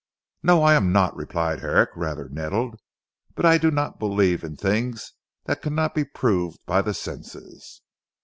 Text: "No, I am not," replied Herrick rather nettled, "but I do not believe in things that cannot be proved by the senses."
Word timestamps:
"No, 0.41 0.63
I 0.63 0.73
am 0.73 0.91
not," 0.91 1.15
replied 1.15 1.59
Herrick 1.59 1.91
rather 1.95 2.27
nettled, 2.27 2.79
"but 3.35 3.45
I 3.45 3.59
do 3.59 3.69
not 3.69 3.99
believe 3.99 4.43
in 4.43 4.55
things 4.55 5.13
that 5.45 5.61
cannot 5.61 5.93
be 5.93 6.05
proved 6.05 6.57
by 6.65 6.81
the 6.81 6.95
senses." 6.95 7.83